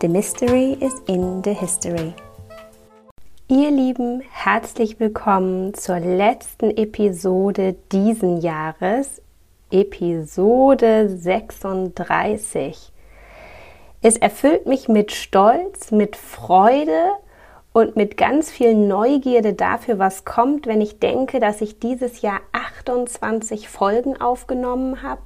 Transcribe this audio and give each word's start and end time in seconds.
The 0.00 0.06
Mystery 0.06 0.74
is 0.74 0.94
in 1.08 1.42
the 1.42 1.52
History. 1.52 2.14
Ihr 3.48 3.72
Lieben, 3.72 4.22
herzlich 4.30 5.00
willkommen 5.00 5.74
zur 5.74 5.98
letzten 5.98 6.70
Episode 6.70 7.74
diesen 7.90 8.40
Jahres, 8.40 9.20
Episode 9.72 11.08
36. 11.08 12.92
Es 14.00 14.16
erfüllt 14.16 14.66
mich 14.66 14.86
mit 14.88 15.10
Stolz, 15.10 15.90
mit 15.90 16.14
Freude 16.14 17.14
und 17.72 17.96
mit 17.96 18.16
ganz 18.16 18.52
viel 18.52 18.76
Neugierde 18.76 19.54
dafür, 19.54 19.98
was 19.98 20.24
kommt, 20.24 20.68
wenn 20.68 20.80
ich 20.80 21.00
denke, 21.00 21.40
dass 21.40 21.60
ich 21.60 21.80
dieses 21.80 22.22
Jahr 22.22 22.38
28 22.52 23.68
Folgen 23.68 24.16
aufgenommen 24.20 25.02
habe. 25.02 25.22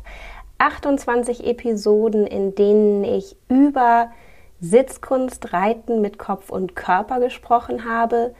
28 0.56 1.46
Episoden, 1.46 2.26
in 2.26 2.54
denen 2.54 3.04
ich 3.04 3.36
über 3.50 4.10
Sitzkunst, 4.62 5.52
Reiten 5.52 6.00
mit 6.00 6.18
Kopf 6.18 6.48
und 6.48 6.76
Körper 6.76 7.18
gesprochen 7.18 7.84
habe. 7.84 8.32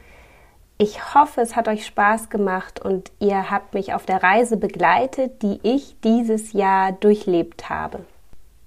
Ich 0.77 1.13
hoffe, 1.13 1.41
es 1.41 1.55
hat 1.55 1.67
euch 1.67 1.85
Spaß 1.85 2.29
gemacht 2.29 2.83
und 2.83 3.11
ihr 3.19 3.51
habt 3.51 3.73
mich 3.73 3.93
auf 3.93 4.05
der 4.05 4.23
Reise 4.23 4.55
begleitet, 4.57 5.41
die 5.43 5.59
ich 5.63 5.97
dieses 6.01 6.53
Jahr 6.53 6.93
durchlebt 6.93 7.69
habe. 7.69 7.99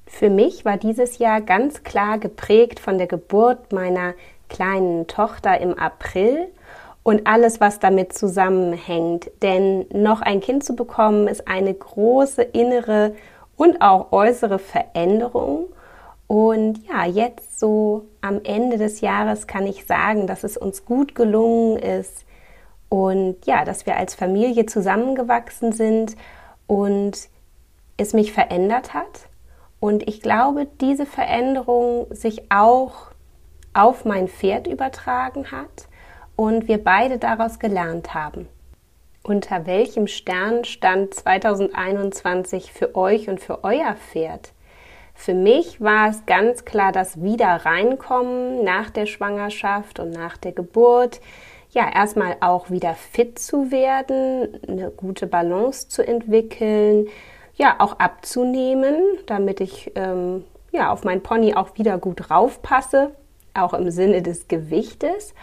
Für 0.07 0.29
mich 0.29 0.65
war 0.67 0.77
dieses 0.77 1.19
Jahr 1.19 1.41
ganz 1.41 1.83
klar 1.83 2.19
geprägt 2.19 2.79
von 2.79 2.99
der 2.99 3.07
Geburt 3.07 3.73
meiner 3.73 4.13
kleinen 4.49 5.07
Tochter 5.07 5.59
im 5.59 5.79
April 5.79 6.49
und 7.03 7.27
alles, 7.27 7.61
was 7.61 7.79
damit 7.81 8.13
zusammenhängt. 8.13 9.31
Denn 9.43 9.87
noch 9.93 10.21
ein 10.21 10.41
Kind 10.41 10.63
zu 10.63 10.77
bekommen, 10.77 11.27
ist 11.27 11.49
eine 11.49 11.73
große 11.73 12.43
innere 12.43 13.15
und 13.57 13.81
auch 13.81 14.13
äußere 14.13 14.59
Veränderung. 14.59 15.67
Und 16.27 16.81
ja, 16.89 17.05
jetzt 17.07 17.61
so 17.61 18.07
am 18.21 18.41
Ende 18.43 18.79
des 18.79 19.01
Jahres 19.01 19.47
kann 19.47 19.67
ich 19.67 19.87
sagen, 19.87 20.27
dass 20.27 20.43
es 20.43 20.57
uns 20.57 20.85
gut 20.85 21.15
gelungen 21.15 21.79
ist 21.79 22.25
und 22.89 23.47
ja, 23.47 23.65
dass 23.65 23.87
wir 23.87 23.97
als 23.97 24.15
Familie 24.15 24.67
zusammengewachsen 24.67 25.73
sind 25.73 26.17
und 26.67 27.29
es 27.97 28.13
mich 28.13 28.33
verändert 28.33 28.95
hat. 28.95 29.29
Und 29.79 30.09
ich 30.09 30.21
glaube, 30.21 30.67
diese 30.81 31.07
Veränderung 31.07 32.07
sich 32.11 32.51
auch 32.51 33.11
auf 33.73 34.05
mein 34.05 34.27
Pferd 34.27 34.67
übertragen 34.67 35.51
hat 35.53 35.89
und 36.35 36.67
wir 36.67 36.83
beide 36.83 37.19
daraus 37.19 37.59
gelernt 37.59 38.15
haben. 38.15 38.49
Unter 39.23 39.67
welchem 39.67 40.07
Stern 40.07 40.65
stand 40.65 41.15
2021 41.15 42.73
für 42.73 42.95
euch 42.95 43.29
und 43.29 43.41
für 43.41 43.65
euer 43.65 43.95
Pferd? 43.95 44.53
Für 45.17 45.35
mich 45.35 45.81
war 45.81 46.11
es 46.11 46.25
ganz 46.27 46.65
klar 46.65 46.93
das 46.93 47.23
Wiederreinkommen 47.23 48.63
nach 48.63 48.91
der 48.91 49.07
Schwangerschaft 49.07 49.99
und 49.99 50.11
nach 50.11 50.37
der 50.37 50.53
Geburt. 50.53 51.21
Ja, 51.71 51.91
erstmal 51.93 52.37
auch 52.41 52.71
wieder 52.71 52.95
fit 52.95 53.39
zu 53.39 53.71
werden, 53.71 54.61
eine 54.69 54.91
gute 54.91 55.27
Balance 55.27 55.89
zu 55.89 56.07
entwickeln, 56.07 57.09
ja, 57.55 57.77
auch 57.79 57.99
abzunehmen, 57.99 58.97
damit 59.27 59.61
ich 59.61 59.91
ähm, 59.95 60.45
ja, 60.71 60.93
auf 60.93 61.05
mein 61.05 61.23
Pony 61.23 61.55
auch 61.55 61.77
wieder 61.77 61.99
gut 61.99 62.31
raufpasse, 62.31 63.13
auch 63.55 63.73
im 63.73 63.91
Sinne 63.91 64.23
des 64.23 64.47
Gewichtes. 64.49 65.35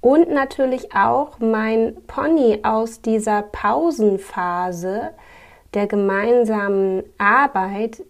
Und 0.00 0.30
natürlich 0.30 0.94
auch 0.94 1.38
mein 1.38 1.96
Pony 2.06 2.60
aus 2.62 3.00
dieser 3.00 3.40
Pausenphase 3.40 5.10
der 5.72 5.86
gemeinsamen 5.86 7.02
Arbeit 7.16 8.02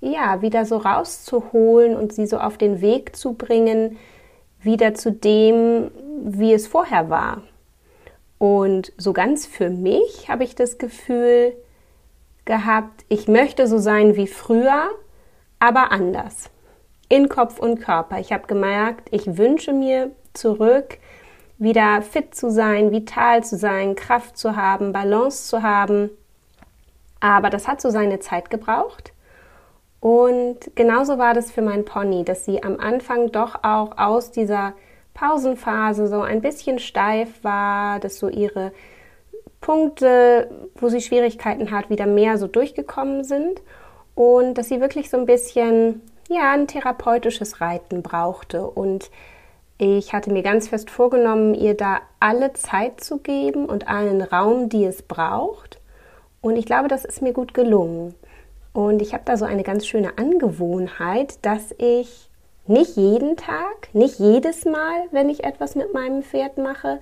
ja, 0.00 0.42
wieder 0.42 0.64
so 0.64 0.76
rauszuholen 0.76 1.96
und 1.96 2.12
sie 2.12 2.26
so 2.26 2.38
auf 2.38 2.58
den 2.58 2.80
Weg 2.80 3.16
zu 3.16 3.34
bringen, 3.34 3.98
wieder 4.60 4.94
zu 4.94 5.12
dem, 5.12 5.90
wie 6.22 6.52
es 6.52 6.66
vorher 6.66 7.10
war. 7.10 7.42
Und 8.38 8.92
so 8.96 9.12
ganz 9.12 9.46
für 9.46 9.70
mich 9.70 10.28
habe 10.28 10.44
ich 10.44 10.54
das 10.54 10.78
Gefühl 10.78 11.54
gehabt, 12.44 13.04
ich 13.08 13.28
möchte 13.28 13.66
so 13.66 13.78
sein 13.78 14.16
wie 14.16 14.26
früher, 14.26 14.90
aber 15.58 15.90
anders. 15.92 16.50
In 17.08 17.28
Kopf 17.28 17.58
und 17.58 17.80
Körper. 17.80 18.18
Ich 18.18 18.32
habe 18.32 18.46
gemerkt, 18.46 19.08
ich 19.12 19.38
wünsche 19.38 19.72
mir 19.72 20.10
zurück, 20.34 20.98
wieder 21.58 22.02
fit 22.02 22.34
zu 22.34 22.50
sein, 22.50 22.90
vital 22.90 23.42
zu 23.44 23.56
sein, 23.56 23.94
Kraft 23.94 24.36
zu 24.36 24.56
haben, 24.56 24.92
Balance 24.92 25.48
zu 25.48 25.62
haben. 25.62 26.10
Aber 27.20 27.48
das 27.48 27.66
hat 27.66 27.80
so 27.80 27.90
seine 27.90 28.20
Zeit 28.20 28.50
gebraucht. 28.50 29.12
Und 30.06 30.76
genauso 30.76 31.18
war 31.18 31.34
das 31.34 31.50
für 31.50 31.62
mein 31.62 31.84
Pony, 31.84 32.22
dass 32.22 32.44
sie 32.44 32.62
am 32.62 32.78
Anfang 32.78 33.32
doch 33.32 33.64
auch 33.64 33.98
aus 33.98 34.30
dieser 34.30 34.74
Pausenphase 35.14 36.06
so 36.06 36.20
ein 36.20 36.42
bisschen 36.42 36.78
steif 36.78 37.42
war, 37.42 37.98
dass 37.98 38.20
so 38.20 38.28
ihre 38.28 38.70
Punkte, 39.60 40.48
wo 40.76 40.90
sie 40.90 41.00
Schwierigkeiten 41.00 41.72
hat, 41.72 41.90
wieder 41.90 42.06
mehr 42.06 42.38
so 42.38 42.46
durchgekommen 42.46 43.24
sind 43.24 43.62
und 44.14 44.54
dass 44.54 44.68
sie 44.68 44.80
wirklich 44.80 45.10
so 45.10 45.16
ein 45.16 45.26
bisschen, 45.26 46.02
ja, 46.28 46.52
ein 46.52 46.68
therapeutisches 46.68 47.60
Reiten 47.60 48.02
brauchte. 48.02 48.64
Und 48.64 49.10
ich 49.76 50.12
hatte 50.12 50.32
mir 50.32 50.44
ganz 50.44 50.68
fest 50.68 50.88
vorgenommen, 50.88 51.52
ihr 51.52 51.76
da 51.76 51.98
alle 52.20 52.52
Zeit 52.52 53.00
zu 53.00 53.18
geben 53.18 53.66
und 53.66 53.88
allen 53.88 54.22
Raum, 54.22 54.68
die 54.68 54.84
es 54.84 55.02
braucht. 55.02 55.80
Und 56.42 56.54
ich 56.54 56.64
glaube, 56.64 56.86
das 56.86 57.04
ist 57.04 57.22
mir 57.22 57.32
gut 57.32 57.54
gelungen. 57.54 58.14
Und 58.76 59.00
ich 59.00 59.14
habe 59.14 59.22
da 59.24 59.38
so 59.38 59.46
eine 59.46 59.62
ganz 59.62 59.86
schöne 59.86 60.18
Angewohnheit, 60.18 61.38
dass 61.40 61.74
ich 61.78 62.28
nicht 62.66 62.94
jeden 62.94 63.38
Tag, 63.38 63.88
nicht 63.94 64.18
jedes 64.18 64.66
Mal, 64.66 65.04
wenn 65.12 65.30
ich 65.30 65.44
etwas 65.44 65.76
mit 65.76 65.94
meinem 65.94 66.22
Pferd 66.22 66.58
mache, 66.58 67.00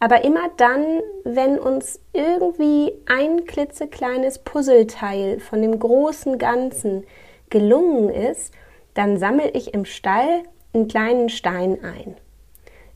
aber 0.00 0.22
immer 0.22 0.50
dann, 0.58 0.84
wenn 1.24 1.58
uns 1.58 1.98
irgendwie 2.12 2.92
ein 3.06 3.46
klitzekleines 3.46 4.40
Puzzleteil 4.40 5.40
von 5.40 5.62
dem 5.62 5.78
großen 5.78 6.36
Ganzen 6.36 7.04
gelungen 7.48 8.10
ist, 8.10 8.52
dann 8.92 9.16
sammle 9.16 9.48
ich 9.48 9.72
im 9.72 9.86
Stall 9.86 10.42
einen 10.74 10.88
kleinen 10.88 11.30
Stein 11.30 11.78
ein. 11.82 12.18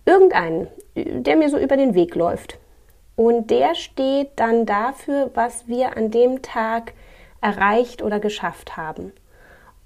Irgendeinen, 0.05 0.67
der 0.95 1.35
mir 1.37 1.49
so 1.49 1.57
über 1.57 1.79
den 1.79 1.95
Weg 1.95 2.15
läuft. 2.15 2.59
Und 3.17 3.51
der 3.51 3.75
steht 3.75 4.33
dann 4.37 4.67
dafür, 4.67 5.31
was 5.33 5.67
wir 5.67 5.97
an 5.97 6.11
dem 6.11 6.43
Tag 6.43 6.93
erreicht 7.41 8.03
oder 8.03 8.21
geschafft 8.21 8.77
haben. 8.77 9.13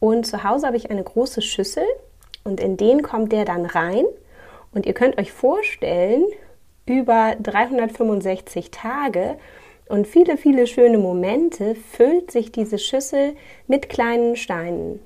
Und 0.00 0.26
zu 0.26 0.44
Hause 0.44 0.66
habe 0.66 0.76
ich 0.76 0.90
eine 0.90 1.02
große 1.04 1.42
Schüssel 1.42 1.84
und 2.44 2.60
in 2.60 2.76
den 2.76 3.02
kommt 3.02 3.32
der 3.32 3.44
dann 3.44 3.66
rein. 3.66 4.04
Und 4.72 4.86
ihr 4.86 4.94
könnt 4.94 5.18
euch 5.18 5.32
vorstellen, 5.32 6.24
über 6.86 7.36
365 7.40 8.70
Tage 8.70 9.36
und 9.88 10.06
viele, 10.06 10.36
viele 10.36 10.66
schöne 10.66 10.98
Momente 10.98 11.74
füllt 11.74 12.30
sich 12.30 12.50
diese 12.50 12.78
Schüssel 12.78 13.34
mit 13.66 13.88
kleinen 13.88 14.36
Steinen. 14.36 15.00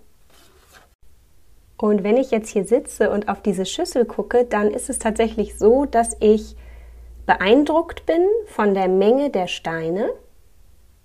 Und 1.76 2.04
wenn 2.04 2.16
ich 2.16 2.30
jetzt 2.30 2.50
hier 2.50 2.64
sitze 2.64 3.10
und 3.10 3.28
auf 3.28 3.42
diese 3.42 3.66
Schüssel 3.66 4.06
gucke, 4.06 4.44
dann 4.44 4.70
ist 4.70 4.88
es 4.88 4.98
tatsächlich 4.98 5.58
so, 5.58 5.84
dass 5.84 6.16
ich 6.20 6.56
beeindruckt 7.26 8.06
bin 8.06 8.26
von 8.46 8.72
der 8.72 8.88
Menge 8.88 9.30
der 9.30 9.46
Steine 9.46 10.10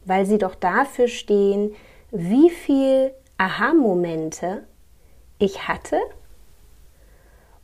weil 0.06 0.26
sie 0.26 0.38
doch 0.38 0.56
dafür 0.56 1.08
stehen, 1.08 1.76
wie 2.12 2.50
viel 2.50 3.14
Aha-Momente 3.38 4.64
ich 5.40 5.68
hatte. 5.68 6.00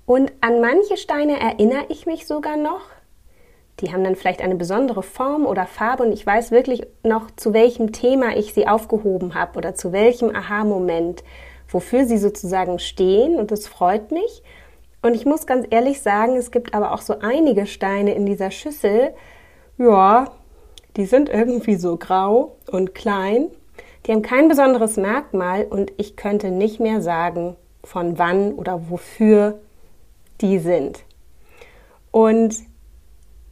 Und 0.05 0.31
an 0.41 0.61
manche 0.61 0.97
Steine 0.97 1.39
erinnere 1.39 1.85
ich 1.89 2.05
mich 2.05 2.27
sogar 2.27 2.57
noch. 2.57 2.81
Die 3.79 3.93
haben 3.93 4.03
dann 4.03 4.15
vielleicht 4.15 4.41
eine 4.41 4.55
besondere 4.55 5.03
Form 5.03 5.45
oder 5.45 5.67
Farbe 5.67 6.03
und 6.03 6.11
ich 6.11 6.25
weiß 6.25 6.49
wirklich 6.49 6.87
noch, 7.03 7.29
zu 7.35 7.53
welchem 7.53 7.91
Thema 7.91 8.35
ich 8.35 8.53
sie 8.53 8.67
aufgehoben 8.67 9.35
habe 9.35 9.57
oder 9.57 9.75
zu 9.75 9.91
welchem 9.91 10.35
Aha-Moment, 10.35 11.23
wofür 11.67 12.05
sie 12.05 12.17
sozusagen 12.17 12.79
stehen 12.79 13.37
und 13.37 13.51
das 13.51 13.67
freut 13.67 14.11
mich. 14.11 14.41
Und 15.03 15.13
ich 15.13 15.25
muss 15.25 15.45
ganz 15.45 15.67
ehrlich 15.69 16.01
sagen, 16.01 16.37
es 16.37 16.49
gibt 16.49 16.73
aber 16.73 16.91
auch 16.91 17.01
so 17.01 17.19
einige 17.19 17.67
Steine 17.67 18.15
in 18.15 18.25
dieser 18.25 18.49
Schüssel, 18.49 19.13
ja, 19.77 20.31
die 20.97 21.05
sind 21.05 21.29
irgendwie 21.29 21.75
so 21.75 21.95
grau 21.95 22.57
und 22.69 22.95
klein. 22.95 23.49
Die 24.05 24.11
haben 24.11 24.23
kein 24.23 24.47
besonderes 24.47 24.97
Merkmal 24.97 25.65
und 25.65 25.93
ich 25.97 26.15
könnte 26.15 26.51
nicht 26.51 26.79
mehr 26.79 27.01
sagen, 27.01 27.55
von 27.83 28.17
wann 28.17 28.53
oder 28.53 28.89
wofür 28.89 29.59
die 30.41 30.59
sind. 30.59 31.03
Und 32.11 32.55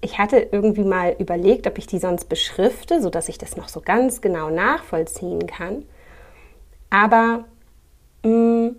ich 0.02 0.18
hatte 0.18 0.38
irgendwie 0.52 0.84
mal 0.84 1.16
überlegt, 1.18 1.68
ob 1.68 1.78
ich 1.78 1.88
die 1.88 2.00
sonst 2.00 2.30
beschrifte, 2.30 3.02
sodass 3.02 3.30
ich 3.30 3.38
das 3.38 3.58
noch 3.58 3.70
so 3.70 3.82
ganz 3.82 4.22
genau 4.22 4.50
nachvollziehen 4.50 5.48
kann. 5.48 5.86
Aber 6.90 7.46
mh, 8.24 8.30
mm, 8.30 8.76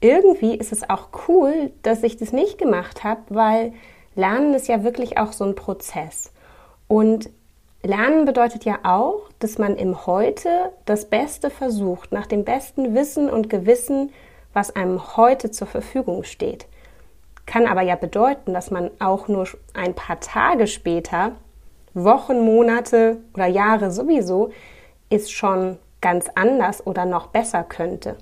irgendwie 0.00 0.54
ist 0.54 0.72
es 0.72 0.88
auch 0.88 1.08
cool, 1.28 1.72
dass 1.82 2.02
ich 2.02 2.16
das 2.16 2.32
nicht 2.32 2.58
gemacht 2.58 3.04
habe, 3.04 3.22
weil 3.28 3.72
Lernen 4.14 4.54
ist 4.54 4.68
ja 4.68 4.84
wirklich 4.84 5.18
auch 5.18 5.32
so 5.32 5.44
ein 5.44 5.54
Prozess. 5.54 6.32
Und 6.88 7.30
Lernen 7.86 8.24
bedeutet 8.24 8.64
ja 8.64 8.78
auch, 8.82 9.28
dass 9.38 9.58
man 9.58 9.76
im 9.76 10.06
Heute 10.06 10.48
das 10.84 11.06
Beste 11.06 11.50
versucht, 11.50 12.12
nach 12.12 12.26
dem 12.26 12.44
besten 12.44 12.94
Wissen 12.94 13.30
und 13.30 13.50
Gewissen, 13.50 14.12
was 14.52 14.74
einem 14.74 15.16
heute 15.16 15.50
zur 15.50 15.66
Verfügung 15.66 16.24
steht. 16.24 16.66
Kann 17.46 17.66
aber 17.66 17.82
ja 17.82 17.94
bedeuten, 17.94 18.54
dass 18.54 18.70
man 18.70 18.90
auch 18.98 19.28
nur 19.28 19.46
ein 19.74 19.94
paar 19.94 20.20
Tage 20.20 20.66
später, 20.66 21.32
Wochen, 21.94 22.40
Monate 22.40 23.18
oder 23.34 23.46
Jahre 23.46 23.90
sowieso, 23.90 24.50
ist 25.08 25.32
schon 25.32 25.78
ganz 26.00 26.28
anders 26.34 26.86
oder 26.86 27.04
noch 27.04 27.28
besser 27.28 27.62
könnte. 27.62 28.16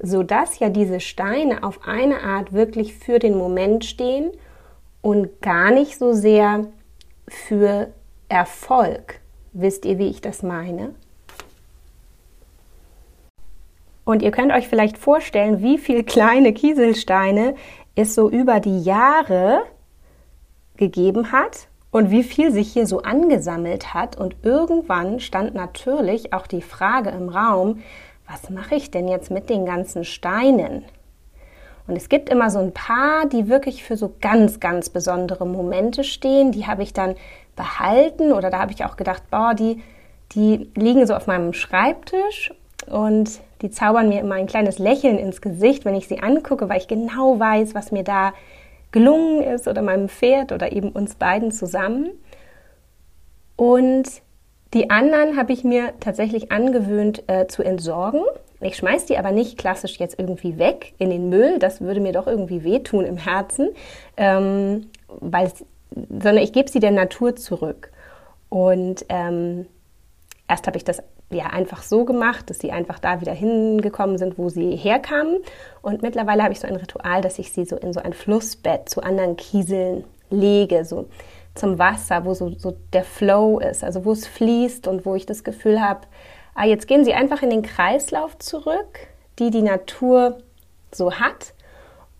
Sodass 0.00 0.58
ja 0.58 0.68
diese 0.68 1.00
Steine 1.00 1.62
auf 1.62 1.80
eine 1.86 2.22
Art 2.22 2.52
wirklich 2.52 2.94
für 2.94 3.18
den 3.18 3.38
Moment 3.38 3.84
stehen 3.84 4.32
und 5.00 5.40
gar 5.40 5.70
nicht 5.70 5.98
so 5.98 6.12
sehr 6.12 6.66
für 7.28 7.88
Erfolg. 8.28 9.20
Wisst 9.52 9.84
ihr, 9.84 9.98
wie 9.98 10.08
ich 10.08 10.20
das 10.20 10.42
meine? 10.42 10.94
Und 14.04 14.22
ihr 14.22 14.30
könnt 14.30 14.52
euch 14.52 14.68
vielleicht 14.68 14.98
vorstellen, 14.98 15.62
wie 15.62 15.78
viele 15.78 16.04
kleine 16.04 16.52
Kieselsteine 16.52 17.56
es 17.96 18.14
so 18.14 18.30
über 18.30 18.60
die 18.60 18.82
Jahre 18.82 19.62
gegeben 20.76 21.32
hat 21.32 21.68
und 21.90 22.10
wie 22.10 22.22
viel 22.22 22.52
sich 22.52 22.72
hier 22.72 22.86
so 22.86 23.02
angesammelt 23.02 23.94
hat. 23.94 24.16
Und 24.16 24.36
irgendwann 24.42 25.18
stand 25.18 25.54
natürlich 25.54 26.32
auch 26.32 26.46
die 26.46 26.62
Frage 26.62 27.10
im 27.10 27.28
Raum, 27.28 27.82
was 28.28 28.50
mache 28.50 28.74
ich 28.74 28.90
denn 28.90 29.08
jetzt 29.08 29.30
mit 29.30 29.50
den 29.50 29.64
ganzen 29.64 30.04
Steinen? 30.04 30.84
Und 31.86 31.96
es 31.96 32.08
gibt 32.08 32.28
immer 32.28 32.50
so 32.50 32.58
ein 32.58 32.72
paar, 32.72 33.26
die 33.26 33.48
wirklich 33.48 33.84
für 33.84 33.96
so 33.96 34.14
ganz, 34.20 34.58
ganz 34.60 34.90
besondere 34.90 35.46
Momente 35.46 36.04
stehen. 36.04 36.50
Die 36.50 36.66
habe 36.66 36.82
ich 36.82 36.92
dann 36.92 37.14
behalten 37.56 38.32
oder 38.32 38.50
da 38.50 38.60
habe 38.60 38.72
ich 38.72 38.84
auch 38.84 38.96
gedacht, 38.96 39.22
boah, 39.30 39.54
die, 39.54 39.82
die 40.34 40.70
liegen 40.74 41.06
so 41.06 41.14
auf 41.14 41.26
meinem 41.26 41.52
Schreibtisch 41.52 42.52
und 42.86 43.40
die 43.62 43.70
zaubern 43.70 44.08
mir 44.08 44.20
immer 44.20 44.34
ein 44.34 44.46
kleines 44.46 44.78
Lächeln 44.78 45.18
ins 45.18 45.40
Gesicht, 45.40 45.84
wenn 45.84 45.94
ich 45.94 46.08
sie 46.08 46.20
angucke, 46.20 46.68
weil 46.68 46.78
ich 46.78 46.88
genau 46.88 47.40
weiß, 47.40 47.74
was 47.74 47.90
mir 47.90 48.04
da 48.04 48.32
gelungen 48.92 49.42
ist 49.42 49.66
oder 49.66 49.82
meinem 49.82 50.08
Pferd 50.08 50.52
oder 50.52 50.72
eben 50.72 50.90
uns 50.90 51.16
beiden 51.16 51.50
zusammen. 51.50 52.10
Und 53.56 54.22
die 54.74 54.90
anderen 54.90 55.36
habe 55.36 55.52
ich 55.52 55.64
mir 55.64 55.94
tatsächlich 56.00 56.52
angewöhnt 56.52 57.24
äh, 57.28 57.46
zu 57.46 57.62
entsorgen. 57.62 58.20
Ich 58.60 58.76
schmeiße 58.76 59.06
die 59.06 59.18
aber 59.18 59.32
nicht 59.32 59.58
klassisch 59.58 59.98
jetzt 59.98 60.18
irgendwie 60.18 60.58
weg 60.58 60.94
in 60.98 61.10
den 61.10 61.28
Müll. 61.28 61.58
Das 61.58 61.80
würde 61.80 62.00
mir 62.00 62.12
doch 62.12 62.26
irgendwie 62.26 62.64
wehtun 62.64 63.04
im 63.04 63.16
Herzen, 63.16 63.70
ähm, 64.16 64.88
weil, 65.08 65.50
sondern 65.90 66.38
ich 66.38 66.52
gebe 66.52 66.70
sie 66.70 66.80
der 66.80 66.90
Natur 66.90 67.36
zurück. 67.36 67.90
Und 68.48 69.04
ähm, 69.08 69.66
erst 70.48 70.66
habe 70.66 70.76
ich 70.76 70.84
das 70.84 71.02
ja 71.30 71.46
einfach 71.46 71.82
so 71.82 72.04
gemacht, 72.04 72.50
dass 72.50 72.60
sie 72.60 72.70
einfach 72.70 72.98
da 72.98 73.20
wieder 73.20 73.32
hingekommen 73.32 74.18
sind, 74.18 74.38
wo 74.38 74.48
sie 74.48 74.76
herkamen. 74.76 75.38
Und 75.82 76.02
mittlerweile 76.02 76.42
habe 76.42 76.52
ich 76.52 76.60
so 76.60 76.68
ein 76.68 76.76
Ritual, 76.76 77.20
dass 77.20 77.38
ich 77.38 77.52
sie 77.52 77.64
so 77.64 77.76
in 77.76 77.92
so 77.92 78.00
ein 78.00 78.12
Flussbett 78.12 78.88
zu 78.88 79.02
anderen 79.02 79.36
Kieseln 79.36 80.04
lege, 80.30 80.84
so 80.84 81.08
zum 81.54 81.78
Wasser, 81.78 82.24
wo 82.24 82.34
so, 82.34 82.50
so 82.56 82.76
der 82.92 83.04
Flow 83.04 83.58
ist, 83.58 83.82
also 83.82 84.04
wo 84.04 84.12
es 84.12 84.26
fließt 84.26 84.86
und 84.86 85.06
wo 85.06 85.14
ich 85.14 85.26
das 85.26 85.42
Gefühl 85.42 85.80
habe, 85.80 86.06
ah, 86.54 86.66
jetzt 86.66 86.86
gehen 86.86 87.04
sie 87.04 87.14
einfach 87.14 87.42
in 87.42 87.50
den 87.50 87.62
Kreislauf 87.62 88.38
zurück, 88.38 89.08
die 89.38 89.50
die 89.50 89.62
Natur 89.62 90.38
so 90.92 91.12
hat. 91.12 91.54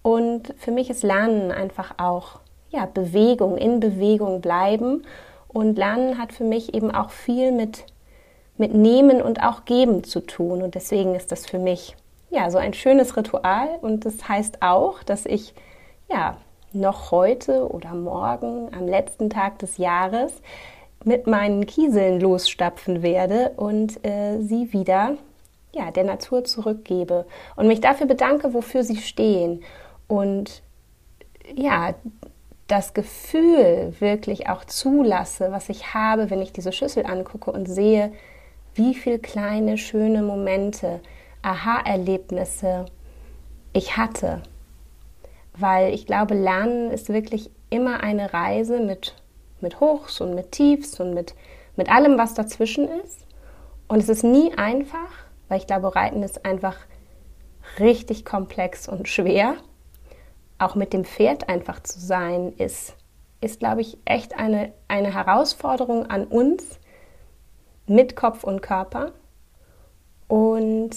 Und 0.02 0.54
für 0.58 0.70
mich 0.70 0.90
ist 0.90 1.02
Lernen 1.02 1.52
einfach 1.52 1.94
auch 1.98 2.40
ja, 2.70 2.86
Bewegung, 2.86 3.56
in 3.56 3.80
Bewegung 3.80 4.40
bleiben. 4.40 5.04
Und 5.48 5.78
Lernen 5.78 6.18
hat 6.18 6.32
für 6.32 6.44
mich 6.44 6.74
eben 6.74 6.90
auch 6.90 7.10
viel 7.10 7.52
mit 7.52 7.84
mit 8.58 8.74
Nehmen 8.74 9.20
und 9.22 9.42
auch 9.42 9.64
Geben 9.64 10.04
zu 10.04 10.20
tun. 10.20 10.62
Und 10.62 10.74
deswegen 10.74 11.14
ist 11.14 11.32
das 11.32 11.46
für 11.46 11.58
mich 11.58 11.96
ja 12.30 12.50
so 12.50 12.58
ein 12.58 12.74
schönes 12.74 13.16
Ritual. 13.16 13.68
Und 13.80 14.04
das 14.04 14.28
heißt 14.28 14.62
auch, 14.62 15.02
dass 15.02 15.26
ich 15.26 15.54
ja 16.10 16.36
noch 16.72 17.10
heute 17.10 17.70
oder 17.70 17.94
morgen 17.94 18.68
am 18.74 18.86
letzten 18.86 19.30
Tag 19.30 19.58
des 19.58 19.78
Jahres 19.78 20.32
mit 21.04 21.26
meinen 21.26 21.66
Kieseln 21.66 22.20
losstapfen 22.20 23.02
werde 23.02 23.52
und 23.56 24.04
äh, 24.04 24.40
sie 24.40 24.72
wieder 24.72 25.16
ja, 25.72 25.90
der 25.90 26.04
Natur 26.04 26.44
zurückgebe 26.44 27.26
und 27.54 27.68
mich 27.68 27.80
dafür 27.80 28.06
bedanke, 28.06 28.54
wofür 28.54 28.82
sie 28.82 28.96
stehen. 28.96 29.62
Und 30.08 30.62
ja, 31.54 31.94
das 32.66 32.94
Gefühl 32.94 33.94
wirklich 34.00 34.48
auch 34.48 34.64
zulasse, 34.64 35.52
was 35.52 35.68
ich 35.68 35.94
habe, 35.94 36.30
wenn 36.30 36.42
ich 36.42 36.52
diese 36.52 36.72
Schüssel 36.72 37.06
angucke 37.06 37.52
und 37.52 37.66
sehe, 37.66 38.12
wie 38.74 38.94
viele 38.94 39.18
kleine, 39.18 39.78
schöne 39.78 40.22
Momente, 40.22 41.00
Aha-Erlebnisse 41.42 42.86
ich 43.72 43.96
hatte. 43.96 44.42
Weil 45.56 45.94
ich 45.94 46.06
glaube, 46.06 46.34
Lernen 46.34 46.90
ist 46.90 47.08
wirklich 47.08 47.50
immer 47.70 48.02
eine 48.02 48.32
Reise 48.32 48.80
mit, 48.80 49.14
mit 49.60 49.80
Hochs 49.80 50.20
und 50.20 50.34
mit 50.34 50.52
Tiefs 50.52 50.98
und 51.00 51.14
mit, 51.14 51.34
mit 51.76 51.90
allem, 51.90 52.18
was 52.18 52.34
dazwischen 52.34 52.88
ist. 53.04 53.24
Und 53.88 53.98
es 54.00 54.08
ist 54.08 54.24
nie 54.24 54.52
einfach, 54.56 55.08
weil 55.48 55.58
ich 55.58 55.66
glaube, 55.66 55.94
Reiten 55.94 56.22
ist 56.22 56.44
einfach 56.44 56.76
richtig 57.78 58.24
komplex 58.24 58.88
und 58.88 59.08
schwer. 59.08 59.54
Auch 60.58 60.74
mit 60.74 60.92
dem 60.92 61.04
Pferd 61.04 61.48
einfach 61.48 61.80
zu 61.82 62.00
sein, 62.00 62.52
ist, 62.52 62.94
ist 63.40 63.60
glaube 63.60 63.82
ich, 63.82 63.98
echt 64.04 64.38
eine, 64.38 64.72
eine 64.88 65.12
Herausforderung 65.12 66.06
an 66.06 66.24
uns, 66.24 66.78
mit 67.86 68.16
Kopf 68.16 68.44
und 68.44 68.62
Körper. 68.62 69.12
Und 70.28 70.90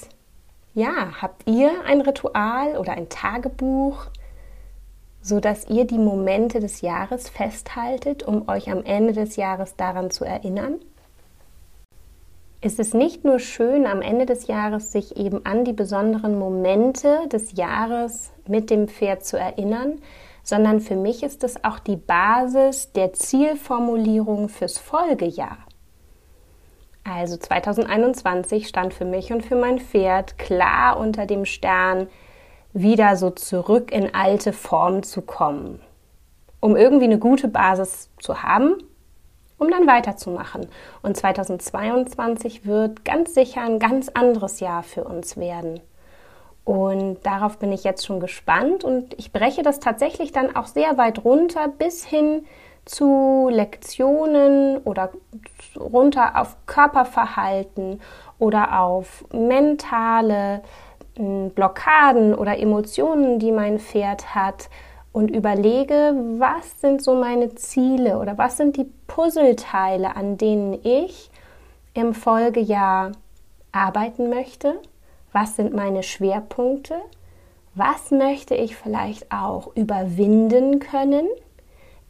ja, 0.74 1.22
habt 1.22 1.48
ihr 1.48 1.72
ein 1.86 2.02
Ritual 2.02 2.78
oder 2.78 2.94
ein 2.94 3.10
Tagebuch, 3.10 4.08
so 5.22 5.40
dass 5.40 5.68
ihr 5.68 5.86
die 5.86 5.98
Momente 5.98 6.60
des 6.60 6.82
Jahres 6.82 7.30
festhaltet, 7.30 8.24
um 8.24 8.48
euch 8.48 8.72
am 8.72 8.84
Ende 8.84 9.14
des 9.14 9.36
Jahres 9.36 9.76
daran 9.76 10.12
zu 10.12 10.26
erinnern? 10.26 10.80
Ist 12.62 12.78
es 12.78 12.94
nicht 12.94 13.24
nur 13.24 13.40
schön, 13.40 13.86
am 13.86 14.02
Ende 14.02 14.26
des 14.26 14.48
Jahres 14.48 14.92
sich 14.92 15.16
eben 15.16 15.46
an 15.46 15.64
die 15.64 15.72
besonderen 15.72 16.38
Momente 16.38 17.30
des 17.32 17.54
Jahres 17.54 18.32
mit 18.48 18.70
dem 18.70 18.90
Pferd 18.90 19.24
zu 19.24 19.40
erinnern, 19.40 20.02
sondern 20.44 20.82
für 20.82 20.98
mich 20.98 21.24
ist 21.24 21.46
es 21.46 21.64
auch 21.64 21.80
die 21.80 21.96
Basis 21.96 22.92
der 22.92 23.14
Zielformulierung 23.14 24.50
fürs 24.50 24.78
Folgejahr. 24.78 25.60
Also 27.06 27.38
2021 27.38 28.68
stand 28.68 28.94
für 28.94 29.06
mich 29.06 29.32
und 29.32 29.46
für 29.46 29.56
mein 29.56 29.80
Pferd 29.80 30.38
klar 30.38 31.00
unter 31.00 31.26
dem 31.26 31.46
Stern, 31.46 32.08
wieder 32.74 33.16
so 33.16 33.30
zurück 33.30 33.90
in 33.90 34.14
alte 34.14 34.52
Form 34.52 35.02
zu 35.04 35.22
kommen, 35.22 35.80
um 36.60 36.76
irgendwie 36.76 37.06
eine 37.06 37.20
gute 37.20 37.48
Basis 37.48 38.10
zu 38.20 38.44
haben, 38.44 38.76
um 39.60 39.70
dann 39.70 39.86
weiterzumachen. 39.86 40.68
Und 41.04 41.16
2022 41.16 42.66
wird 42.66 43.06
ganz 43.06 43.36
sicher 43.36 43.62
ein 43.62 43.78
ganz 43.78 44.10
anderes 44.10 44.60
Jahr 44.60 44.82
für 44.82 45.04
uns 45.04 45.38
werden. 45.38 45.82
Und 46.66 47.20
darauf 47.24 47.58
bin 47.58 47.72
ich 47.72 47.84
jetzt 47.84 48.06
schon 48.06 48.20
gespannt 48.20 48.84
und 48.84 49.16
ich 49.18 49.32
breche 49.32 49.64
das 49.64 49.80
tatsächlich 49.80 50.32
dann 50.32 50.56
auch 50.56 50.68
sehr 50.68 50.98
weit 50.98 51.24
runter 51.24 51.68
bis 51.68 52.06
hin 52.06 52.46
zu 52.86 53.50
Lektionen 53.52 54.78
oder 54.78 55.12
runter 55.76 56.40
auf 56.40 56.56
Körperverhalten 56.66 58.02
oder 58.38 58.82
auf 58.82 59.26
mentale 59.32 60.62
hm, 61.18 61.52
Blockaden 61.52 62.34
oder 62.34 62.60
Emotionen, 62.60 63.40
die 63.40 63.52
mein 63.52 63.80
Pferd 63.80 64.34
hat 64.36 64.70
und 65.12 65.30
überlege, 65.30 66.14
was 66.38 66.82
sind 66.82 67.02
so 67.02 67.16
meine 67.16 67.56
Ziele 67.56 68.20
oder 68.20 68.38
was 68.38 68.58
sind 68.58 68.78
die 68.78 68.90
Puzzleteile, 69.08 70.16
an 70.16 70.38
denen 70.38 70.80
ich 70.84 71.30
im 71.94 72.14
Folgejahr 72.14 73.12
arbeiten 73.72 74.30
möchte, 74.30 74.76
was 75.32 75.56
sind 75.56 75.74
meine 75.74 76.04
Schwerpunkte, 76.04 76.96
was 77.76 78.12
möchte 78.12 78.56
ich 78.56 78.76
vielleicht 78.76 79.32
auch 79.32 79.76
überwinden 79.76 80.80
können? 80.80 81.28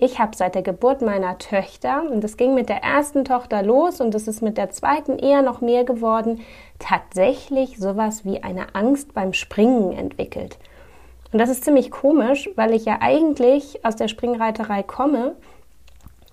Ich 0.01 0.17
habe 0.17 0.35
seit 0.35 0.55
der 0.55 0.61
Geburt 0.61 1.01
meiner 1.01 1.37
Töchter, 1.37 2.03
und 2.09 2.23
das 2.23 2.37
ging 2.37 2.53
mit 2.53 2.69
der 2.69 2.81
ersten 2.81 3.25
Tochter 3.25 3.61
los 3.61 3.99
und 3.99 4.15
es 4.15 4.29
ist 4.29 4.41
mit 4.41 4.57
der 4.57 4.69
zweiten 4.69 5.19
eher 5.19 5.41
noch 5.41 5.59
mehr 5.59 5.83
geworden, 5.83 6.39
tatsächlich 6.79 7.77
sowas 7.77 8.23
wie 8.23 8.41
eine 8.41 8.75
Angst 8.75 9.13
beim 9.13 9.33
Springen 9.33 9.91
entwickelt. 9.91 10.57
Und 11.31 11.39
das 11.39 11.49
ist 11.49 11.63
ziemlich 11.63 11.91
komisch, 11.91 12.49
weil 12.55 12.73
ich 12.73 12.85
ja 12.85 12.97
eigentlich 13.01 13.85
aus 13.85 13.95
der 13.95 14.07
Springreiterei 14.07 14.83
komme 14.83 15.35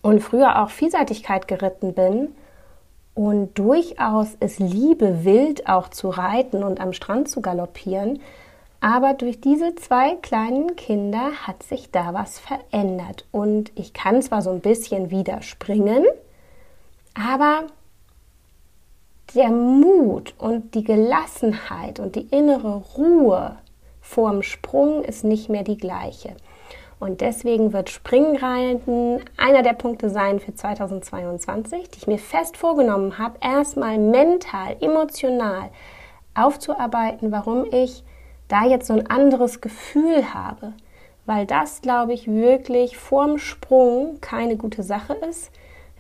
und 0.00 0.20
früher 0.20 0.62
auch 0.62 0.70
Vielseitigkeit 0.70 1.48
geritten 1.48 1.92
bin 1.92 2.34
und 3.14 3.58
durchaus 3.58 4.36
es 4.40 4.58
liebe, 4.58 5.24
wild 5.24 5.68
auch 5.68 5.88
zu 5.88 6.10
reiten 6.10 6.62
und 6.62 6.80
am 6.80 6.92
Strand 6.92 7.28
zu 7.28 7.40
galoppieren. 7.40 8.20
Aber 8.80 9.14
durch 9.14 9.40
diese 9.40 9.74
zwei 9.74 10.16
kleinen 10.16 10.76
Kinder 10.76 11.32
hat 11.46 11.62
sich 11.62 11.90
da 11.90 12.12
was 12.12 12.38
verändert. 12.38 13.26
Und 13.32 13.72
ich 13.74 13.94
kann 13.94 14.20
zwar 14.22 14.42
so 14.42 14.50
ein 14.50 14.60
bisschen 14.60 15.10
wieder 15.10 15.42
springen, 15.42 16.04
aber 17.14 17.64
der 19.34 19.48
Mut 19.48 20.34
und 20.38 20.74
die 20.74 20.84
Gelassenheit 20.84 21.98
und 21.98 22.16
die 22.16 22.28
innere 22.28 22.76
Ruhe 22.96 23.56
vorm 24.06 24.42
Sprung 24.42 25.02
ist 25.02 25.24
nicht 25.24 25.48
mehr 25.48 25.64
die 25.64 25.76
gleiche. 25.76 26.36
Und 26.98 27.20
deswegen 27.20 27.72
wird 27.72 27.90
Springreiten 27.90 29.20
einer 29.36 29.62
der 29.62 29.74
Punkte 29.74 30.08
sein 30.08 30.40
für 30.40 30.54
2022, 30.54 31.90
die 31.90 31.98
ich 31.98 32.06
mir 32.06 32.18
fest 32.18 32.56
vorgenommen 32.56 33.18
habe, 33.18 33.36
erstmal 33.42 33.98
mental, 33.98 34.76
emotional 34.80 35.68
aufzuarbeiten, 36.34 37.32
warum 37.32 37.66
ich 37.70 38.04
da 38.48 38.64
jetzt 38.64 38.86
so 38.86 38.94
ein 38.94 39.10
anderes 39.10 39.60
Gefühl 39.60 40.32
habe. 40.32 40.72
Weil 41.26 41.44
das, 41.44 41.82
glaube 41.82 42.14
ich, 42.14 42.28
wirklich 42.28 42.96
vorm 42.96 43.38
Sprung 43.38 44.20
keine 44.20 44.56
gute 44.56 44.84
Sache 44.84 45.14
ist. 45.28 45.50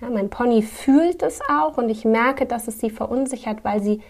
Ja, 0.00 0.08
mein 0.08 0.30
Pony 0.30 0.62
fühlt 0.62 1.22
es 1.22 1.40
auch 1.50 1.76
und 1.76 1.88
ich 1.88 2.04
merke, 2.04 2.46
dass 2.46 2.68
es 2.68 2.78
sie 2.78 2.90
verunsichert, 2.90 3.64
weil 3.64 3.82
sie, 3.82 4.00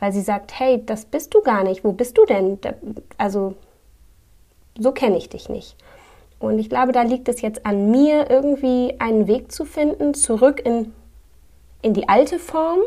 weil 0.00 0.12
sie 0.12 0.22
sagt, 0.22 0.58
hey, 0.58 0.82
das 0.84 1.04
bist 1.04 1.34
du 1.34 1.42
gar 1.42 1.62
nicht. 1.62 1.84
Wo 1.84 1.92
bist 1.92 2.18
du 2.18 2.24
denn? 2.24 2.58
Also, 3.18 3.54
so 4.76 4.92
kenne 4.92 5.18
ich 5.18 5.28
dich 5.28 5.48
nicht. 5.48 5.76
Und 6.40 6.58
ich 6.58 6.70
glaube, 6.70 6.92
da 6.92 7.02
liegt 7.02 7.28
es 7.28 7.42
jetzt 7.42 7.66
an 7.66 7.90
mir, 7.90 8.30
irgendwie 8.30 8.96
einen 8.98 9.28
Weg 9.28 9.52
zu 9.52 9.66
finden, 9.66 10.14
zurück 10.14 10.62
in, 10.64 10.92
in 11.82 11.92
die 11.92 12.08
alte 12.08 12.38
Form. 12.38 12.80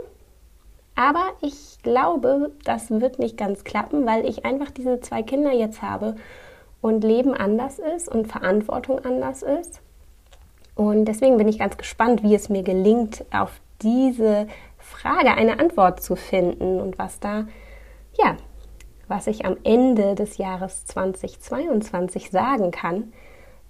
Aber 0.95 1.29
ich 1.41 1.77
glaube, 1.83 2.51
das 2.65 2.89
wird 2.89 3.19
nicht 3.19 3.37
ganz 3.37 3.63
klappen, 3.63 4.05
weil 4.05 4.27
ich 4.27 4.43
einfach 4.43 4.71
diese 4.71 4.99
zwei 4.99 5.21
Kinder 5.21 5.51
jetzt 5.51 5.81
habe 5.81 6.15
und 6.81 7.03
Leben 7.03 7.33
anders 7.33 7.79
ist 7.79 8.09
und 8.09 8.27
Verantwortung 8.27 9.05
anders 9.05 9.43
ist. 9.43 9.81
Und 10.75 11.05
deswegen 11.05 11.37
bin 11.37 11.47
ich 11.47 11.59
ganz 11.59 11.77
gespannt, 11.77 12.23
wie 12.23 12.33
es 12.33 12.49
mir 12.49 12.63
gelingt, 12.63 13.23
auf 13.31 13.61
diese 13.81 14.47
Frage 14.93 15.33
eine 15.33 15.59
Antwort 15.59 16.01
zu 16.01 16.15
finden 16.15 16.79
und 16.79 16.97
was 16.97 17.19
da, 17.19 17.47
ja, 18.17 18.37
was 19.07 19.27
ich 19.27 19.45
am 19.45 19.57
Ende 19.63 20.15
des 20.15 20.37
Jahres 20.37 20.85
2022 20.85 22.31
sagen 22.31 22.71
kann, 22.71 23.13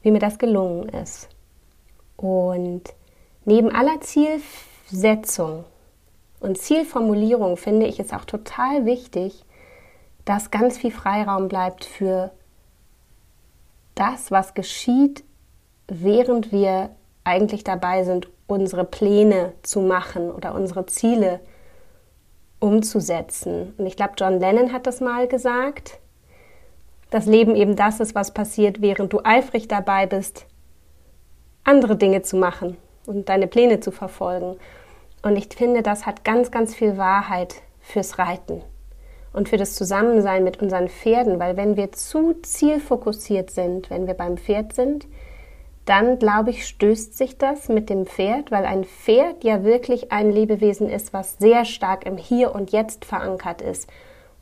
wie 0.01 0.12
mir 0.12 0.20
das 0.20 0.38
gelungen 0.38 0.89
ist. 0.89 1.30
Und 2.18 2.84
neben 3.46 3.74
aller 3.74 4.00
Zielsetzung 4.01 5.65
und 6.39 6.58
Zielformulierung 6.58 7.58
finde 7.58 7.88
ich 7.88 8.00
es 8.00 8.12
auch 8.13 8.25
total 8.25 8.86
wichtig, 8.86 9.44
dass 10.25 10.51
ganz 10.51 10.77
viel 10.77 10.92
Freiraum 10.92 11.48
bleibt 11.48 11.86
für 11.86 12.32
das, 13.96 14.32
was 14.32 14.53
geschieht, 14.53 15.24
während 15.88 16.51
wir 16.51 16.89
eigentlich 17.24 17.63
dabei 17.63 18.03
sind, 18.03 18.30
unsere 18.54 18.86
Pläne 18.86 19.54
zu 19.64 19.82
machen 19.82 20.32
oder 20.32 20.56
unsere 20.56 20.86
Ziele 20.86 21.40
umzusetzen. 22.60 23.74
Und 23.78 23.86
ich 23.86 23.98
glaube, 23.98 24.14
John 24.18 24.40
Lennon 24.40 24.72
hat 24.72 24.88
das 24.88 25.02
mal 25.02 25.28
gesagt, 25.28 26.00
das 27.10 27.26
Leben 27.26 27.56
eben 27.56 27.76
das 27.76 28.00
ist, 28.00 28.16
was 28.16 28.32
passiert, 28.32 28.82
während 28.82 29.14
du 29.14 29.20
eifrig 29.24 29.68
dabei 29.68 30.08
bist, 30.08 30.46
andere 31.64 31.96
Dinge 31.96 32.22
zu 32.22 32.38
machen 32.38 32.78
und 33.06 33.30
deine 33.30 33.48
Pläne 33.48 33.80
zu 33.82 33.92
verfolgen. 33.92 34.58
Und 35.22 35.36
ich 35.36 35.48
finde, 35.54 35.84
das 35.84 36.06
hat 36.06 36.24
ganz, 36.24 36.52
ganz 36.52 36.74
viel 36.74 36.98
Wahrheit 36.98 37.56
fürs 37.82 38.18
Reiten 38.18 38.62
und 39.34 39.50
für 39.50 39.58
das 39.58 39.76
Zusammensein 39.76 40.44
mit 40.44 40.62
unseren 40.62 40.88
Pferden, 40.88 41.40
weil 41.40 41.58
wenn 41.58 41.76
wir 41.76 41.92
zu 41.92 42.34
zielfokussiert 42.42 43.52
sind, 43.52 43.90
wenn 43.90 44.08
wir 44.08 44.14
beim 44.14 44.38
Pferd 44.38 44.74
sind, 44.74 45.08
dann 45.86 46.20
glaube 46.20 46.52
ich, 46.52 46.66
stößt 46.66 47.18
sich 47.18 47.38
das 47.38 47.68
mit 47.70 47.90
dem 47.90 48.06
Pferd, 48.06 48.52
weil 48.52 48.66
ein 48.66 48.86
Pferd 48.86 49.44
ja 49.44 49.63
wirklich 49.63 50.12
ein 50.12 50.32
Lebewesen 50.32 50.90
ist, 50.90 51.13
was 51.13 51.38
sehr 51.38 51.66
stark 51.66 52.06
im 52.06 52.18
Hier 52.18 52.56
und 52.56 52.72
Jetzt 52.72 53.06
verankert 53.06 53.62
ist 53.62 53.90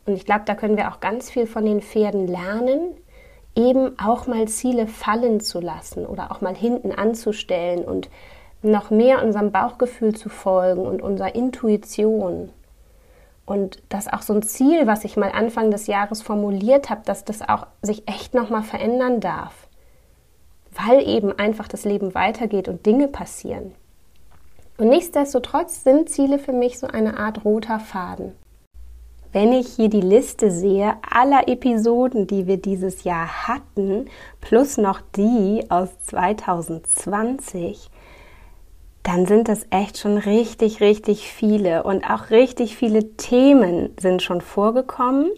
und 0.06 0.14
ich 0.14 0.24
glaube, 0.24 0.42
da 0.46 0.54
können 0.54 0.76
wir 0.76 0.90
auch 0.90 1.00
ganz 1.00 1.30
viel 1.30 1.46
von 1.46 1.64
den 1.64 1.80
Pferden 1.80 2.26
lernen, 2.26 2.94
eben 3.54 3.98
auch 3.98 4.26
mal 4.26 4.48
Ziele 4.48 4.86
fallen 4.86 5.40
zu 5.40 5.60
lassen 5.60 6.06
oder 6.06 6.32
auch 6.32 6.40
mal 6.40 6.54
hinten 6.54 6.92
anzustellen 6.92 7.84
und 7.84 8.08
noch 8.62 8.90
mehr 8.90 9.22
unserem 9.22 9.52
Bauchgefühl 9.52 10.14
zu 10.14 10.28
folgen 10.28 10.86
und 10.86 11.02
unserer 11.02 11.34
Intuition. 11.34 12.50
Und 13.44 13.82
dass 13.88 14.12
auch 14.12 14.22
so 14.22 14.32
ein 14.32 14.42
Ziel, 14.42 14.86
was 14.86 15.04
ich 15.04 15.16
mal 15.16 15.30
Anfang 15.32 15.70
des 15.70 15.86
Jahres 15.86 16.22
formuliert 16.22 16.90
habe, 16.90 17.02
dass 17.04 17.24
das 17.24 17.46
auch 17.46 17.66
sich 17.82 18.08
echt 18.08 18.34
nochmal 18.34 18.62
verändern 18.62 19.20
darf. 19.20 19.68
Weil 20.74 21.06
eben 21.06 21.38
einfach 21.38 21.68
das 21.68 21.84
Leben 21.84 22.14
weitergeht 22.14 22.68
und 22.68 22.86
Dinge 22.86 23.08
passieren. 23.08 23.72
Und 24.78 24.88
nichtsdestotrotz 24.88 25.84
sind 25.84 26.08
Ziele 26.08 26.38
für 26.38 26.52
mich 26.52 26.78
so 26.78 26.86
eine 26.86 27.18
Art 27.18 27.44
roter 27.44 27.78
Faden. 27.78 28.32
Wenn 29.32 29.52
ich 29.52 29.68
hier 29.68 29.88
die 29.88 30.02
Liste 30.02 30.50
sehe 30.50 30.94
aller 31.08 31.48
Episoden, 31.48 32.26
die 32.26 32.46
wir 32.46 32.58
dieses 32.58 33.04
Jahr 33.04 33.48
hatten, 33.48 34.06
plus 34.42 34.76
noch 34.76 35.00
die 35.16 35.64
aus 35.70 35.88
2020, 36.02 37.88
dann 39.02 39.26
sind 39.26 39.48
das 39.48 39.66
echt 39.70 39.98
schon 39.98 40.18
richtig, 40.18 40.80
richtig 40.80 41.32
viele 41.32 41.82
und 41.82 42.04
auch 42.04 42.30
richtig 42.30 42.76
viele 42.76 43.16
Themen 43.16 43.90
sind 43.98 44.22
schon 44.22 44.40
vorgekommen. 44.40 45.30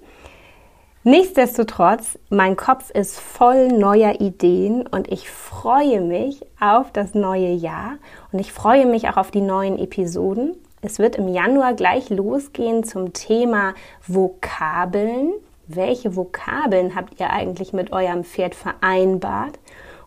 Nichtsdestotrotz, 1.06 2.18
mein 2.30 2.56
Kopf 2.56 2.88
ist 2.88 3.20
voll 3.20 3.68
neuer 3.68 4.22
Ideen 4.22 4.86
und 4.86 5.12
ich 5.12 5.28
freue 5.28 6.00
mich 6.00 6.40
auf 6.58 6.92
das 6.92 7.12
neue 7.12 7.52
Jahr 7.52 7.98
und 8.32 8.38
ich 8.38 8.54
freue 8.54 8.86
mich 8.86 9.06
auch 9.10 9.18
auf 9.18 9.30
die 9.30 9.42
neuen 9.42 9.78
Episoden. 9.78 10.54
Es 10.80 10.98
wird 10.98 11.16
im 11.16 11.28
Januar 11.28 11.74
gleich 11.74 12.08
losgehen 12.08 12.84
zum 12.84 13.12
Thema 13.12 13.74
Vokabeln. 14.06 15.34
Welche 15.66 16.16
Vokabeln 16.16 16.94
habt 16.94 17.20
ihr 17.20 17.28
eigentlich 17.28 17.74
mit 17.74 17.92
eurem 17.92 18.24
Pferd 18.24 18.54
vereinbart? 18.54 19.58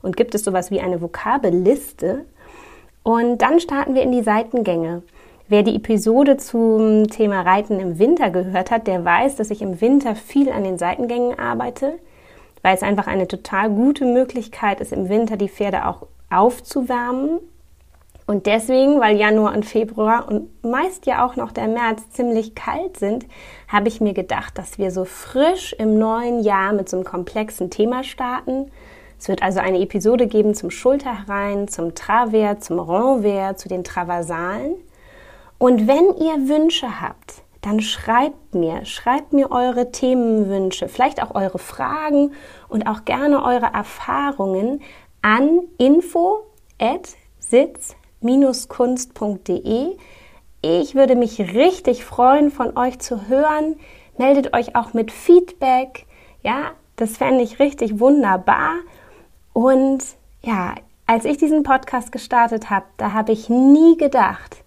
Und 0.02 0.18
gibt 0.18 0.34
es 0.34 0.44
sowas 0.44 0.72
wie 0.72 0.82
eine 0.82 1.00
Vokabelliste? 1.00 2.26
Und 3.04 3.44
dann 3.44 3.60
starten 3.60 3.94
wir 3.94 4.02
in 4.02 4.12
die 4.12 4.24
Seitengänge. 4.24 5.04
Wer 5.50 5.64
die 5.64 5.76
Episode 5.76 6.38
zum 6.38 7.08
Thema 7.08 7.42
Reiten 7.42 7.80
im 7.80 8.00
Winter 8.00 8.30
gehört 8.30 8.70
hat, 8.70 8.88
der 8.88 9.06
weiß, 9.06 9.38
dass 9.38 9.50
ich 9.50 9.62
im 9.62 9.80
Winter 9.80 10.16
viel 10.16 10.52
an 10.52 10.64
den 10.64 10.78
Seitengängen 10.78 11.40
arbeite, 11.40 12.00
weil 12.64 12.76
es 12.76 12.84
einfach 12.84 13.08
eine 13.08 13.28
total 13.28 13.70
gute 13.70 14.06
Möglichkeit 14.06 14.82
ist, 14.82 14.92
im 14.92 15.08
Winter 15.08 15.38
die 15.38 15.50
Pferde 15.50 15.88
auch 15.88 16.08
aufzuwärmen 16.30 17.40
und 18.28 18.46
deswegen, 18.46 19.00
weil 19.00 19.16
Januar 19.16 19.56
und 19.56 19.66
Februar 19.66 20.28
und 20.28 20.50
meist 20.62 21.06
ja 21.06 21.26
auch 21.26 21.38
noch 21.38 21.54
der 21.54 21.70
März 21.70 22.10
ziemlich 22.10 22.56
kalt 22.56 22.98
sind, 22.98 23.26
habe 23.70 23.88
ich 23.88 24.02
mir 24.02 24.14
gedacht, 24.14 24.58
dass 24.58 24.78
wir 24.78 24.92
so 24.92 25.06
frisch 25.06 25.72
im 25.80 25.98
neuen 25.98 26.44
Jahr 26.44 26.74
mit 26.74 26.90
so 26.90 26.98
einem 26.98 27.06
komplexen 27.06 27.70
Thema 27.70 28.04
starten. 28.04 28.70
Es 29.18 29.30
wird 29.30 29.42
also 29.42 29.62
eine 29.62 29.80
Episode 29.80 30.28
geben 30.28 30.56
zum 30.56 30.72
Schulterherein, 30.72 31.70
zum 31.70 31.96
Travers, 31.96 32.60
zum 32.60 32.80
Renvers, 32.80 33.62
zu 33.62 33.70
den 33.70 33.86
Traversalen. 33.86 34.74
Und 35.58 35.88
wenn 35.88 36.16
ihr 36.18 36.50
Wünsche 36.50 37.02
habt, 37.02 37.44
dann 37.62 37.82
schreibt 37.82 38.54
mir, 38.54 38.86
schreibt 38.86 39.34
mir 39.34 39.52
eure 39.52 39.92
Themenwünsche, 39.92 40.88
vielleicht 40.88 41.22
auch 41.22 41.36
eure 41.36 41.60
Fragen 41.60 42.34
und 42.70 42.88
auch 42.88 43.04
gerne 43.06 43.44
eure 43.44 43.74
Erfahrungen 43.74 44.82
an 45.22 45.62
info 45.78 46.46
at 46.80 47.10
sitz 47.40 47.96
kunst.de. 48.68 49.98
Ich 50.62 50.96
würde 50.96 51.16
mich 51.16 51.40
richtig 51.40 52.06
freuen, 52.06 52.52
von 52.52 52.78
euch 52.78 53.00
zu 53.00 53.28
hören. 53.28 53.78
Meldet 54.18 54.56
euch 54.56 54.76
auch 54.76 54.94
mit 54.94 55.12
Feedback. 55.12 56.06
Ja, 56.42 56.72
das 56.96 57.18
fände 57.18 57.44
ich 57.44 57.60
richtig 57.60 58.00
wunderbar. 58.00 58.74
Und 59.54 60.04
ja, 60.42 60.76
als 61.06 61.26
ich 61.26 61.38
diesen 61.38 61.64
Podcast 61.64 62.12
gestartet 62.12 62.70
habe, 62.70 62.86
da 62.98 63.14
habe 63.14 63.32
ich 63.32 63.50
nie 63.50 63.98
gedacht, 63.98 64.64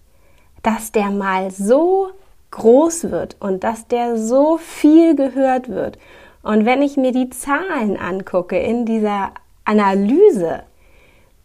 dass 0.63 0.91
der 0.91 1.09
mal 1.09 1.51
so 1.51 2.09
groß 2.51 3.11
wird 3.11 3.37
und 3.39 3.63
dass 3.63 3.87
der 3.87 4.17
so 4.17 4.57
viel 4.57 5.15
gehört 5.15 5.69
wird. 5.69 5.97
Und 6.43 6.65
wenn 6.65 6.81
ich 6.81 6.97
mir 6.97 7.11
die 7.11 7.29
Zahlen 7.29 7.97
angucke 7.97 8.59
in 8.59 8.85
dieser 8.85 9.31
Analyse, 9.63 10.63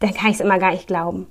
dann 0.00 0.14
kann 0.14 0.30
ich 0.30 0.36
es 0.36 0.40
immer 0.40 0.58
gar 0.58 0.72
nicht 0.72 0.86
glauben. 0.86 1.26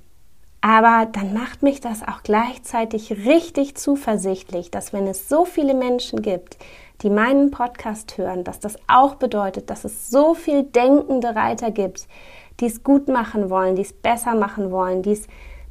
Aber 0.62 1.08
dann 1.12 1.34
macht 1.34 1.62
mich 1.62 1.80
das 1.80 2.02
auch 2.02 2.24
gleichzeitig 2.24 3.12
richtig 3.26 3.76
zuversichtlich, 3.76 4.72
dass 4.72 4.94
wenn 4.94 5.06
es 5.06 5.30
so 5.30 5.46
viele 5.46 5.76
Menschen 5.76 6.24
gibt, 6.24 6.58
die 7.02 7.10
meinen 7.10 7.52
Podcast 7.52 8.18
hören, 8.18 8.44
dass 8.44 8.60
das 8.60 8.78
auch 8.88 9.16
bedeutet, 9.16 9.70
dass 9.70 9.84
es 9.84 10.10
so 10.10 10.34
viel 10.34 10.64
denkende 10.64 11.36
Reiter 11.36 11.70
gibt, 11.70 12.08
die 12.60 12.66
es 12.66 12.84
gut 12.84 13.10
machen 13.10 13.50
wollen, 13.50 13.76
die 13.76 13.84
es 13.84 13.94
besser 13.94 14.34
machen 14.34 14.72
wollen, 14.72 15.04
die 15.04 15.12
es 15.12 15.28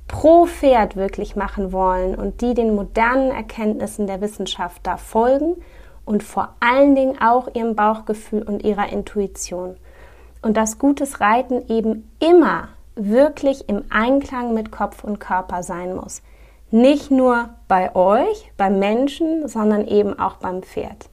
pro 0.09 0.47
Pferd 0.47 0.97
wirklich 0.97 1.37
machen 1.37 1.73
wollen 1.73 2.15
und 2.15 2.41
die 2.41 2.55
den 2.55 2.75
modernen 2.75 3.31
Erkenntnissen 3.31 4.07
der 4.07 4.21
Wissenschaft 4.21 4.81
da 4.87 4.97
folgen 4.97 5.57
und 6.05 6.23
vor 6.23 6.55
allen 6.61 6.95
Dingen 6.95 7.21
auch 7.21 7.49
ihrem 7.55 7.75
Bauchgefühl 7.75 8.43
und 8.43 8.63
ihrer 8.65 8.93
Intuition. 8.93 9.77
Und 10.43 10.57
dass 10.57 10.79
gutes 10.79 11.21
Reiten 11.21 11.69
eben 11.69 12.11
immer 12.21 12.69
wirklich 12.97 13.69
im 13.69 13.85
Einklang 13.91 14.55
mit 14.55 14.71
Kopf 14.71 15.05
und 15.05 15.19
Körper 15.19 15.63
sein 15.63 15.95
muss. 15.95 16.23
Nicht 16.71 17.11
nur 17.11 17.51
bei 17.67 17.95
euch, 17.95 18.53
beim 18.57 18.79
Menschen, 18.79 19.49
sondern 19.49 19.87
eben 19.87 20.19
auch 20.19 20.37
beim 20.37 20.63
Pferd. 20.63 21.09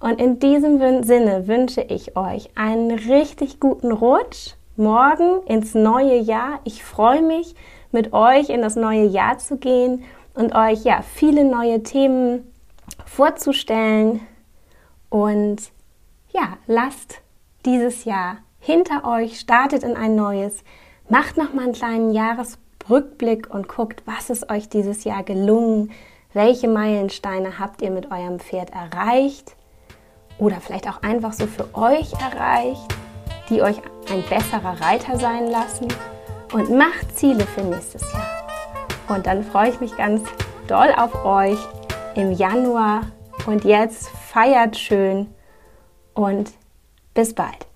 Und 0.00 0.20
in 0.20 0.38
diesem 0.38 1.04
Sinne 1.04 1.46
wünsche 1.46 1.82
ich 1.82 2.16
euch 2.16 2.50
einen 2.56 2.90
richtig 2.90 3.60
guten 3.60 3.92
Rutsch 3.92 4.54
morgen 4.76 5.42
ins 5.46 5.74
neue 5.74 6.16
Jahr. 6.16 6.60
Ich 6.64 6.82
freue 6.82 7.22
mich, 7.22 7.54
mit 7.92 8.12
euch 8.12 8.48
in 8.48 8.62
das 8.62 8.74
neue 8.74 9.04
Jahr 9.04 9.38
zu 9.38 9.58
gehen 9.58 10.04
und 10.34 10.54
euch 10.54 10.82
ja 10.84 11.02
viele 11.02 11.44
neue 11.44 11.82
Themen 11.82 12.52
vorzustellen. 13.04 14.20
Und 15.10 15.70
ja, 16.32 16.56
lasst 16.66 17.20
dieses 17.64 18.04
Jahr 18.04 18.38
hinter 18.58 19.04
euch, 19.04 19.38
startet 19.38 19.82
in 19.82 19.96
ein 19.96 20.16
neues, 20.16 20.64
macht 21.08 21.36
nochmal 21.36 21.64
einen 21.64 21.74
kleinen 21.74 22.12
Jahresrückblick 22.12 23.52
und 23.52 23.68
guckt, 23.68 24.02
was 24.06 24.30
ist 24.30 24.50
euch 24.50 24.68
dieses 24.68 25.04
Jahr 25.04 25.22
gelungen, 25.22 25.90
welche 26.32 26.68
Meilensteine 26.68 27.58
habt 27.58 27.82
ihr 27.82 27.90
mit 27.90 28.10
eurem 28.10 28.40
Pferd 28.40 28.70
erreicht? 28.70 29.54
Oder 30.38 30.60
vielleicht 30.60 30.88
auch 30.88 31.02
einfach 31.02 31.34
so 31.34 31.46
für 31.46 31.74
euch 31.74 32.14
erreicht, 32.14 32.96
die 33.50 33.60
euch 33.60 33.76
ein 34.10 34.24
besserer 34.30 34.80
Reiter 34.80 35.18
sein 35.18 35.48
lassen 35.48 35.88
und 36.52 36.70
macht 36.70 37.16
Ziele 37.16 37.46
für 37.46 37.62
nächstes 37.62 38.02
Jahr. 38.12 38.46
Und 39.08 39.26
dann 39.26 39.44
freue 39.44 39.70
ich 39.70 39.80
mich 39.80 39.96
ganz 39.96 40.22
doll 40.66 40.92
auf 40.96 41.24
euch 41.24 41.58
im 42.14 42.32
Januar. 42.32 43.02
Und 43.46 43.64
jetzt 43.64 44.08
feiert 44.08 44.76
schön 44.76 45.28
und 46.14 46.52
bis 47.14 47.34
bald. 47.34 47.71